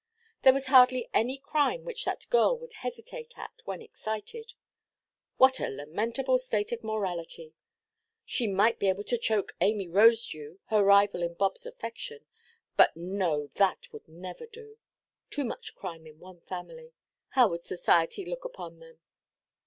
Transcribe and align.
There 0.41 0.51
was 0.51 0.65
hardly 0.65 1.11
any 1.13 1.37
crime 1.37 1.85
which 1.85 2.05
that 2.05 2.25
girl 2.31 2.57
would 2.57 2.73
hesitate 2.73 3.37
at, 3.37 3.61
when 3.65 3.83
excited. 3.83 4.53
What 5.37 5.59
a 5.59 5.69
lamentable 5.69 6.39
state 6.39 6.71
of 6.71 6.83
morality! 6.83 7.53
She 8.25 8.47
might 8.47 8.79
be 8.79 8.91
made 8.91 9.05
to 9.09 9.19
choke 9.19 9.53
Amy 9.61 9.87
Rosedew, 9.87 10.57
her 10.69 10.83
rival 10.83 11.21
in 11.21 11.35
Bobʼs 11.35 11.67
affection. 11.67 12.25
But 12.75 12.97
no, 12.97 13.45
that 13.57 13.93
would 13.93 14.07
never 14.07 14.47
do. 14.47 14.79
Too 15.29 15.43
much 15.43 15.75
crime 15.75 16.07
in 16.07 16.17
one 16.17 16.39
family. 16.41 16.93
How 17.35 17.49
would 17.49 17.63
society 17.63 18.25
look 18.25 18.43
upon 18.43 18.79
them? 18.79 18.97